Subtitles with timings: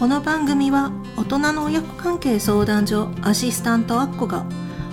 [0.00, 4.46] この番組は大人の親子関係相談所アシスタントアッコが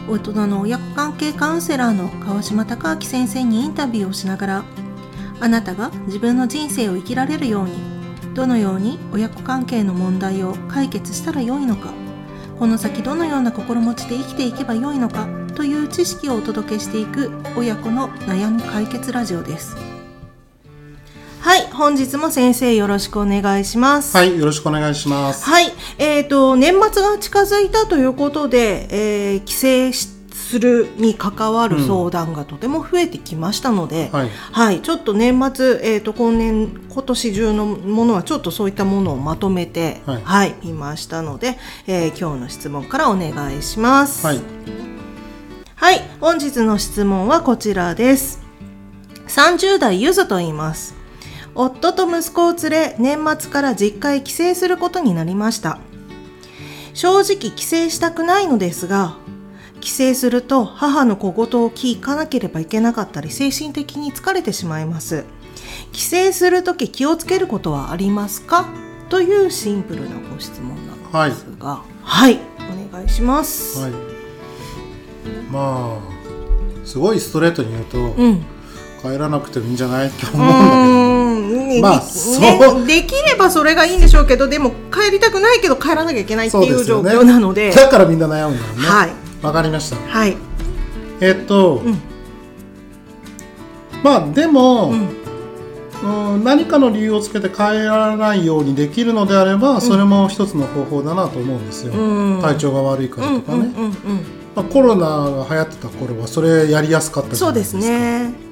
[0.09, 4.65] 大人の親子関係カウンセラーの川島隆明先生にインタビューをしながら
[5.39, 7.77] あなたが自分の人生を生きられるように
[8.33, 11.93] どのように親子関係の問題を解決したらよいのか
[12.59, 19.96] この先どのような心持ちで生きていけばよいのかという知識をお届けしていく親子の悩み解決ラジオです。
[21.47, 25.45] はい本日も先生よろしくお願いしますはい、よろしくお願いします。
[25.45, 34.09] はい、えー、と年末が近づいたということで、えー帰省しするに関わる相談がとても増えてきましたので、
[34.51, 41.57] はい、ちょっと年末、えー、と今年今年中のものはちょっとそういったものをまとめて、ははいい見ましたので、
[41.87, 44.27] えー今日の質問からお願いします。
[44.27, 44.41] はい、
[45.75, 48.41] はい、本日の質問はこちらです。
[49.29, 50.96] 30代ゆずと言います。
[51.57, 55.79] 夫と息子を連れ、年末から実家へ帰省することになりました。
[56.93, 59.17] 正直帰省したくないのですが、
[59.79, 65.25] 帰省すると母の小言を聞かなければいけなかったり、精神的に疲れてしまいます。
[65.91, 68.67] 帰省するとき気をつけることはありますか？
[69.09, 72.39] というシンプルなご質問なんですが、はい、
[72.91, 73.79] お願いします。
[73.79, 73.91] はい。
[75.49, 78.45] まあ、すごいストレートに言うと、うん。
[79.01, 80.07] 帰らなくてもいいんじゃない？
[80.07, 81.26] って思ううんだ
[81.81, 86.57] まあでそうねできればそれがいいんでしょうけどでも帰りたくないけど帰らなきゃいけないって。
[86.57, 87.75] いう状況なのでよね。
[87.75, 88.87] だからみんな悩むんだよね。
[88.87, 89.09] はい
[89.41, 89.95] わかりました。
[89.95, 90.35] はい
[91.19, 91.99] えっと、ん
[94.03, 95.09] まあでも、うん
[96.03, 101.93] うん何かの理由をつけて帰らないようにできるのであれば、それも一つの方法だなと思うんですよ。
[101.93, 103.71] うん体調が悪いからとかね。
[104.55, 107.81] まあ、コロナが流行ってた頃はそれやりやすかったじゃないですか。
[107.81, 108.46] そうですね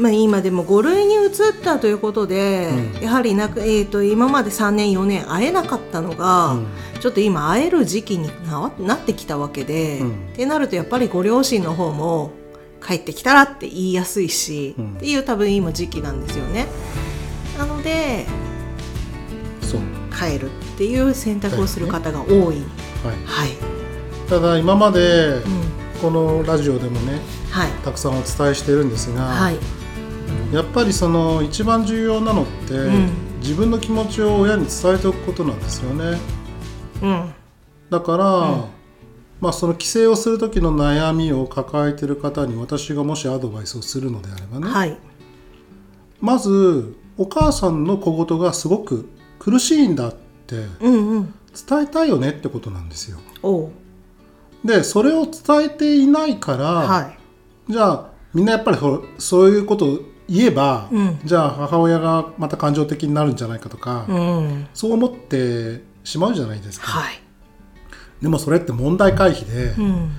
[0.00, 1.30] まあ、今でも5類に移っ
[1.62, 6.66] たということで、うんやはりなく、えー、と今まで3年4年会えなかったのが、うん
[7.00, 12.32] ちょっと今会える時期にななってきたわけで、うんってなるとやっぱりご両親の方も
[12.86, 16.66] 帰ってきたらって言いやすいし、うんっていう多分今時期なんですよね。
[17.58, 18.26] なので
[19.60, 19.80] そう。
[20.18, 22.36] 帰るっていう選択をする方が多い。
[22.36, 22.54] はい。
[23.26, 23.50] はい。
[24.28, 25.42] ただ今までうん。
[26.00, 27.70] このラジオでもねはい。
[27.84, 29.56] たくさんお伝えしてるんですが、はい。
[30.52, 36.18] やっぱりその一番重要なのって、ん自分の気持ちを親に伝えておくことなんですよね
[37.02, 37.34] うん。
[37.88, 38.24] だから、
[39.40, 44.96] まあその帰省をする時の悩みを抱えている方に私がもしアドバイスをするのであればね、はい。
[46.20, 49.08] まずお母さんの小言がすごく
[49.38, 50.14] 苦しいんだっ
[50.46, 51.34] てうんうん。
[51.68, 53.18] 伝えたいよねってことなんですよ。
[54.64, 57.02] でそれを伝えていないから、は
[57.68, 57.72] い。
[57.72, 59.98] じゃあみんなやっぱりほそういうことを
[60.30, 64.68] 言えば、うんじゃあ母親がまた感情的になるんじゃないかとか、うん。
[64.72, 67.20] そう思ってしまうじゃないですか、はい。
[68.22, 70.10] でもそれって問題回避で、うん。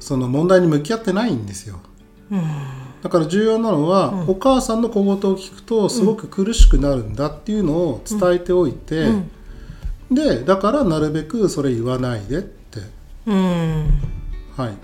[0.00, 1.80] その問題に向き合ってないんですよ
[2.30, 2.42] うん。
[3.02, 9.30] だから重要なのは、お母さんの小言を聞くとすごく苦しくなるんだっていうのを伝えておいて、うん
[10.14, 12.80] でだからなるべくそれ言わないでって
[13.24, 13.86] うん。
[14.54, 14.74] はい、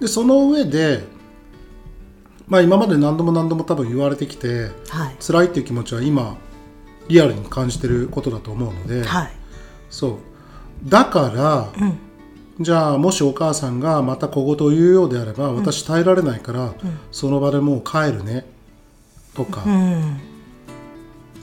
[0.00, 1.02] でその上で、
[2.46, 5.16] まあ、今まで何度も何度も多分言われてきてはい。
[5.20, 6.36] 辛いっていう気持ちは今
[7.08, 9.30] リアルに感じてることだと思うので、はい。
[9.90, 10.18] そう
[10.88, 11.98] だから、うん。
[12.60, 16.74] じゃあもしお母さんがまた小言を言うようであれば、私耐えられないから、
[17.10, 18.46] その場でもう帰るね
[19.34, 20.20] とか、うん。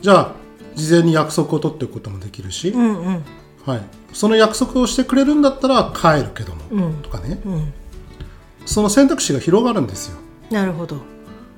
[0.02, 0.32] じゃあ
[0.76, 3.24] 事前に約束を取っておくこともできるし、うんうん。
[3.66, 3.82] はい、
[4.14, 7.74] その約束をしてくれるんだったら帰るけども、うんとかねうん。
[8.66, 10.18] その選択肢が広がるんですよ。
[10.52, 10.98] なるほど。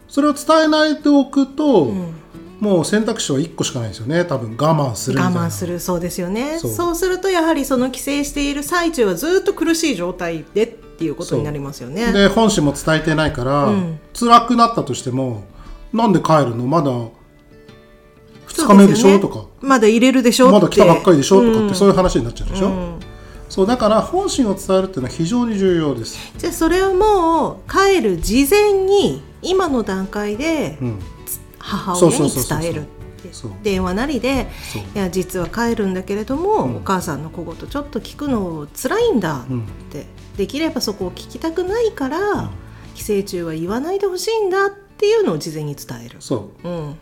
[0.07, 2.13] それを伝えないでおくと、うん。
[2.59, 4.23] もう選択肢は1個しかないですよね。
[4.23, 5.81] 多分我慢する我慢する。
[5.81, 6.59] そうですよね。
[6.59, 12.13] そそううするとやはりその帰省している最中はずっと苦しい状態でっていうことになりますよね。
[12.13, 13.99] で本心も伝えてないから、うん。
[14.17, 15.43] 辛くなったとしても
[15.91, 16.65] なんで帰るの？
[16.65, 16.91] まだ
[18.47, 19.19] 2日目でしょ？
[19.19, 19.45] とか。
[19.59, 20.49] まだ入れるでしょ？
[20.49, 21.41] まだ来たばっかりでしょ？
[21.41, 22.99] とかうんってそういう話になっちゃうでしょ、うん
[23.53, 30.99] そうだから本心を伝えるっていうのは非常に重要です、じゃあそれをもう帰る事前に今の段階でうん、
[31.59, 32.85] 母親に伝える
[33.61, 34.47] 電話なりで
[34.95, 36.75] いや実は帰るんだけれども、うん。
[36.77, 39.45] お母さんの小言ちょっと聞くの辛いんだっ
[39.91, 42.49] て、できればそこを聞きたくないから、
[42.95, 46.15] 帰省中は言わないでほしいんだっていうのを事前に伝える。
[46.21, 46.67] そう。
[46.67, 46.95] ん、う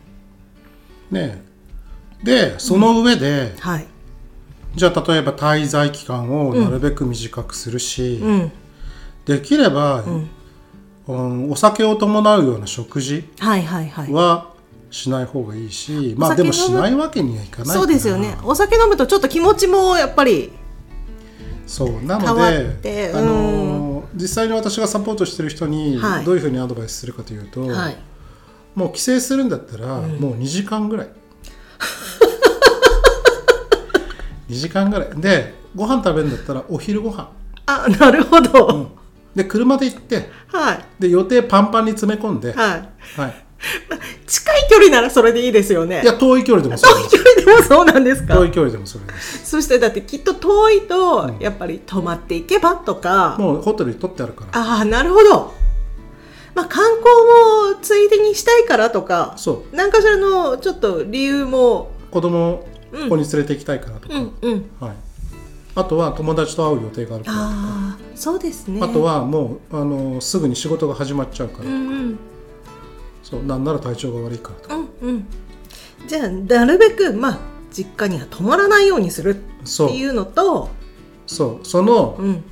[1.12, 1.42] ね
[2.22, 2.26] え。
[2.26, 3.88] でその上で、はい、
[4.76, 8.52] じゃあ例えば滞在期間をなるべく短くするし、うん、
[9.26, 10.30] できれば、うん。
[11.50, 14.14] お酒を伴うような食事はいはいはい。
[14.14, 14.52] は
[14.92, 18.38] しない方がいいしまあでもしないわけにはいかないそうですよね。
[18.44, 20.52] お酒飲むとちょっと気持ちもやっぱり
[21.66, 22.02] そう。
[22.04, 26.26] なのでてあの実際に私がサポートしてる人にはい。
[26.26, 27.98] どういうふうにアドバイスするかというと、はい。
[28.76, 31.10] もう帰省するんだったら、もう2時間ぐらい
[34.52, 35.10] 2時間ぐらい。
[35.16, 37.30] でご飯食べるんだったらお昼ご飯。
[37.66, 38.92] あなるほど、
[39.34, 40.86] で車で行ってはい。
[41.00, 42.90] で予定パンパンに詰め込んで、はい。
[43.20, 43.46] はい、
[44.28, 46.02] 近い距離ならそれでいいですよね。
[46.04, 48.34] いや遠い距離でもそ遠い距離でもそうなんですか？
[48.36, 49.46] 遠い距離でもそれです。
[49.46, 54.60] そしてだってきっと遠いとやっぱり泊まっていけばとか、もうホテルに取ってあるから。
[54.60, 55.54] ああなるほど。
[56.54, 57.04] まあ観光
[57.74, 59.36] もついでにしたいからとか。
[59.38, 59.76] そう。
[59.76, 61.92] 何かしらのちょっと理由も。
[62.10, 64.96] 子供ここに連れて行きたいからとか、はい、
[65.76, 67.50] あとは友達と会う予定があるからとか。
[67.50, 68.80] ああそうですね。
[68.84, 72.20] あとはもうあのすぐに仕事が始まっちゃうから、うんうん。
[73.24, 75.26] そうなんなら体調が悪いからとか、うんうん。
[76.08, 77.40] じゃあなるべくまあ
[77.72, 80.70] 実家には泊まらないようにするそうっていうのと
[81.26, 81.66] そう。
[81.66, 82.44] そのうん。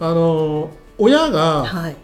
[0.00, 1.96] あの親が、はい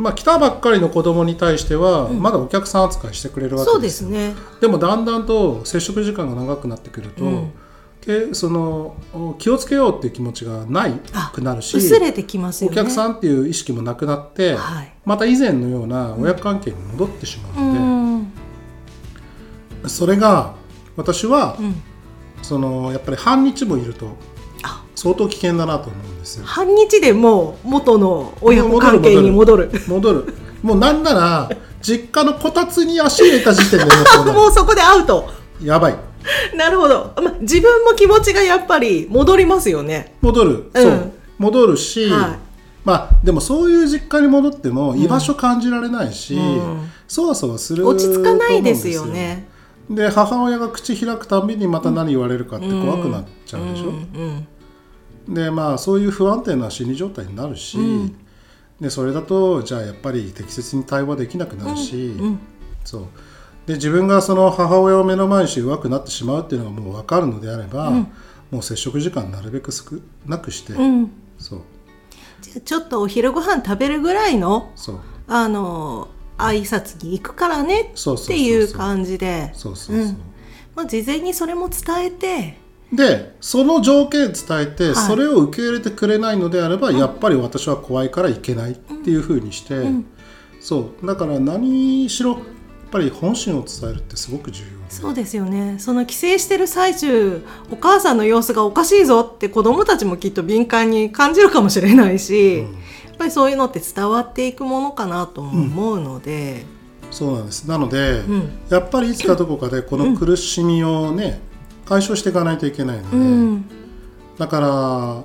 [0.00, 4.34] まあ、来たばっかりの子供に対しては、まだお客さん扱いしてくれるわけですうね。
[4.60, 7.52] でもだんだんと接触時間が長くなってくると、うん。
[8.00, 12.80] けそのお気をつけようっていう気持ちがないあくなるし薄れてきますよね。
[12.80, 14.92] お客さんっていう意識もなくなって、はい。
[15.04, 18.32] また以前のような親子関係に戻ってしまううのん。
[19.82, 20.54] で、それが
[20.96, 21.82] 私は、うん。
[22.40, 24.10] そのやっぱり半日もいるとあ
[25.00, 26.40] 相当危険だなと思うんです。
[26.40, 26.44] よ。
[26.44, 29.70] 半日でもう元の親子関係に戻る。
[29.88, 31.50] 戻るもうなんなら
[31.80, 35.30] 実家のこたつに足入れた時点でもうもうそこでアウト。
[35.62, 35.96] やばい。
[36.54, 40.16] なるほど、まあ、自分も気持ちがやっぱり戻りますよね。
[40.20, 40.82] 戻る、うん。
[40.82, 41.12] そう。
[41.38, 42.38] 戻るし、はい。
[42.84, 46.90] まあでもそういう実家に戻っても居場所感じられないし、うん。
[47.08, 49.48] そわそわする落ち着かないですよね。
[49.88, 54.46] で母親が口開くたびにまた何言われるかって怖くなっちゃうでしょ、うん
[55.30, 58.16] でまあそういう不安定な心理状態になるし、うん。
[58.80, 62.38] でそれだとじゃあやっぱり適切に対話できなくなるし、うん
[62.84, 63.02] そう。
[63.66, 67.90] で自分がその母親を目の前にして弱くなってしまうっていうのがもう分かるのであれば、
[68.50, 69.84] もう接触時間なるべく少
[70.26, 71.10] なくして、うん。
[71.38, 71.60] そう。
[72.40, 75.00] じゃあちょっとお昼ご飯食べるぐらいのそう。
[75.28, 79.52] あの挨拶に行くからねっていう感じで。
[79.54, 82.56] 事前にそれも伝えて
[82.92, 84.94] でその条件伝えて、はい。
[84.94, 90.06] それを受け入れてくれないのであれば、やっぱり私は怖いからいけないっていうふうにして、ん。
[90.60, 91.06] そう。
[91.06, 92.40] だから何しろやっ
[92.90, 95.76] ぱり本心を伝えるってすごく重要でそうですよね。
[95.78, 106.64] その帰省してる最中お母さんの様子がおかしいぞって子供たちもきっと敏感に感じるかもしれないし、やっぱりそういうのって伝わっていくものかなとも思うので、
[107.12, 107.68] そうなんです。
[107.68, 108.50] なので、ん。
[108.68, 111.40] やっぱりいつかどこかでこの苦しみをね、
[111.90, 113.64] 解消していかないといけないので、うん。
[114.38, 115.24] だから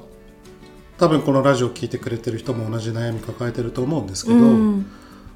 [0.98, 4.88] 多分このラジオを聞いてくれてる人も同じ悩み抱えてると思うんですけど、うん。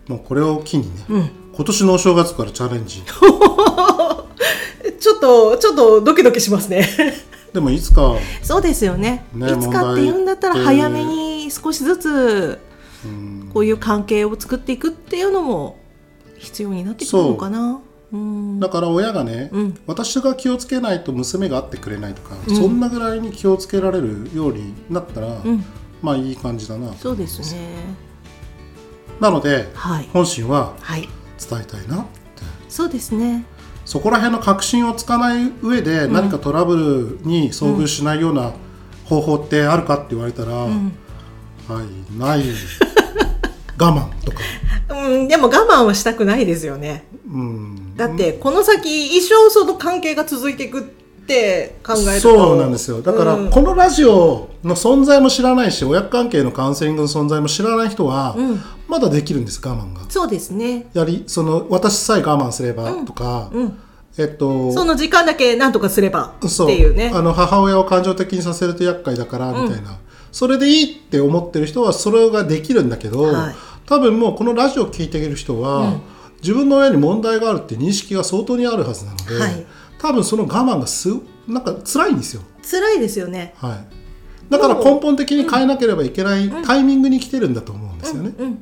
[0.07, 1.29] もうこれを機にね、うん。
[1.53, 3.03] 今年のお正月からチャレンジ。
[4.99, 6.87] ちょっとちょっとドキドキしますね。
[7.53, 9.23] でもいつかそうですよね。
[9.31, 12.59] ねいつかっていうんだったら早めに少しずつ
[13.05, 13.07] う。
[13.07, 13.51] ん。
[13.53, 15.77] こういう関係を作っていくっていうのも
[16.39, 17.59] 必要になってくるのかな。
[17.59, 17.88] うん
[18.59, 19.78] だから親がね、うん。
[19.85, 25.63] 私が気をつけないと娘が会ってくれないとか、そんなぐらいに気をつけられるようになったら、ん。
[26.01, 27.69] まあいい感じだなそうですね。
[29.19, 30.09] なのではい。
[30.11, 31.07] 本心ははい。
[31.37, 32.09] 伝えたいなって。
[32.68, 33.45] そうですね。
[33.85, 38.54] そこら辺の確信をつかない上で何かトラブルに遭遇しないような
[39.06, 42.44] 方法ってあるかって言われたら、はいない。
[43.80, 44.39] 我慢とか、
[44.89, 47.05] うんでも我慢はしたくないですよね。
[47.27, 50.83] うん、だってこの先一生その関係が続いていくっ
[51.29, 52.35] て考えると。
[52.35, 53.01] そうなんですよ。
[53.01, 53.49] だから、うん。
[53.51, 58.61] このラジオの存在も知らないし親子関係のカウンセリングの存在も知らない人は、うん。
[58.87, 60.01] まだできるんです我慢が。
[60.09, 60.87] そうですね。
[60.93, 63.79] やりその私さえ我慢すればとか、うん。
[64.17, 67.11] えっとその時間だけ何とかすればっていうね。
[67.13, 69.99] あの母親を感情的にさせると厄介だからみたいな、
[70.31, 73.55] それでいいって思ってる人はそれができるんだけど、はい
[73.89, 75.99] 多分もうこのラジオを聞いている人は、
[76.43, 79.65] 自分の親に問題があるって認識が相当にあるはずなので、はい。
[79.97, 81.09] 多分その我慢がす
[81.47, 82.43] なんか辛いんですよ。
[82.61, 83.55] 辛いですよね。
[83.57, 88.31] はい、だから根本的に変えなければいけないタイミングに来てるんだと思うんですよね。
[88.37, 88.59] うん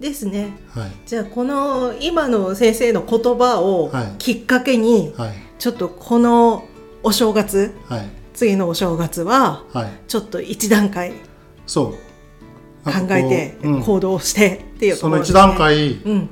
[0.00, 0.56] ですね。
[0.70, 0.90] はい。
[1.04, 4.14] じゃあこの今の先生の言葉をはい。
[4.18, 5.34] きっかけに、はい。
[5.58, 6.64] ちょっとこの
[7.02, 8.08] お正月はい。
[8.32, 11.12] 次のお正月ははい、ちょっと一段階。
[11.66, 11.92] そう。
[11.92, 11.98] 考
[12.86, 16.28] えて行動してっていうとその一段階うん。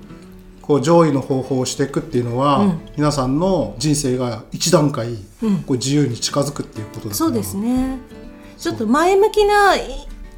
[0.62, 2.80] こう上位の方法をしていくっていうのは、うん。
[2.96, 5.08] 皆さんの人生が一段階、
[5.42, 5.58] うん。
[5.58, 7.98] こう自由に近づくっていうことだからそうですね。
[8.56, 9.80] ちょっと前向きない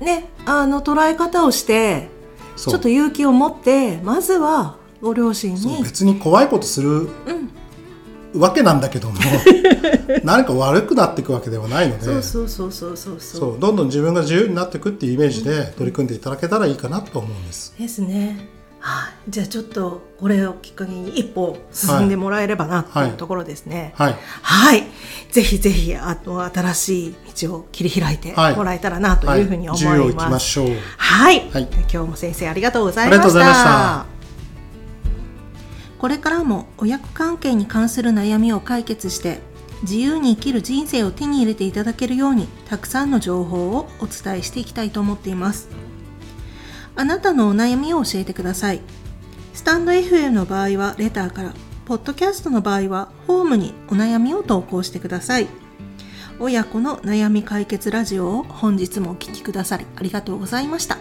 [0.00, 2.08] ねあの捉え方をして
[2.56, 5.82] ちょっと勇気を持ってまずはご両親に。
[5.82, 7.08] 別に怖いことする
[8.34, 9.16] わけなんだけども
[10.24, 13.60] 何か悪くなっていくわけではないのでそうそうそうそうそうそう。
[13.60, 17.74] どんどん自分が自由になっていくっていうイメージで取り組んでいただけたらいいかなと思うんです。
[17.78, 18.48] ですね。
[18.78, 19.30] はい。
[19.30, 23.92] じゃあちょっとこれをきっかけに一歩進んでもらえればなっていうところですね。
[23.96, 24.84] はい、はい、
[25.32, 27.14] ぜひぜひあの新しい
[27.46, 28.56] 道を切り開いてはい。
[28.56, 30.30] もらえたらなというふうに思います。
[30.30, 30.68] ましょう。
[30.96, 31.68] はい、はい。
[31.72, 33.24] 今日も先生ありがとうございました。
[33.24, 33.64] ありがとうございまし
[34.10, 34.15] た
[35.98, 39.40] これからも親子関係に関する悩みを解決して
[39.82, 45.68] 自由に生きる人生を手に入れていただけるようにたくさんの情報をお伝えしていきたいと思っています。
[46.94, 48.80] あなたのお悩みを教えてください。
[49.52, 55.46] スタンド FM の場合はレターから、ポッドキャストの場合はホームにお悩みを投稿してください。
[56.38, 60.98] 親子の悩み解決ラジオを本日もお聞きくださりありがとうございました。